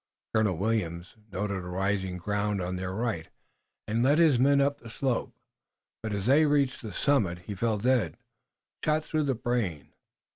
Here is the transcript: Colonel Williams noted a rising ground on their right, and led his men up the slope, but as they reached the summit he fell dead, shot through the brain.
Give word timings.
Colonel 0.33 0.57
Williams 0.57 1.13
noted 1.31 1.57
a 1.57 1.67
rising 1.69 2.17
ground 2.17 2.59
on 2.59 2.75
their 2.75 2.91
right, 2.91 3.29
and 3.87 4.01
led 4.01 4.17
his 4.17 4.39
men 4.39 4.59
up 4.59 4.79
the 4.79 4.89
slope, 4.89 5.31
but 6.01 6.11
as 6.11 6.25
they 6.25 6.43
reached 6.43 6.81
the 6.81 6.91
summit 6.91 7.37
he 7.45 7.53
fell 7.53 7.77
dead, 7.77 8.17
shot 8.83 9.03
through 9.03 9.25
the 9.25 9.35
brain. 9.35 9.93